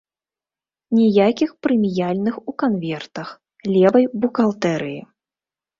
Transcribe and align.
Ніякіх 0.99 1.49
прэміяльных 1.67 2.35
у 2.53 2.57
канвертах, 2.65 3.27
левай 3.77 4.05
бухгалтэрыі. 4.25 5.01